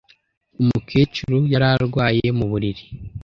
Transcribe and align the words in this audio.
Umukecuru 0.61 1.37
yari 1.51 1.65
arwaye 1.73 2.25
mu 2.37 2.45
buriri. 2.51 2.83